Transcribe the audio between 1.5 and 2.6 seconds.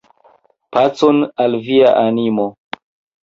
via animo!